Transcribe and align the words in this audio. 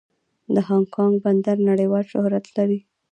د 0.53 0.55
هانګ 0.67 0.87
کانګ 0.95 1.15
بندر 1.25 1.57
نړیوال 1.69 2.03
شهرت 2.11 2.45
لري. 2.57 2.79